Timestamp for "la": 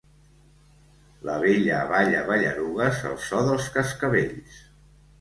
1.29-1.35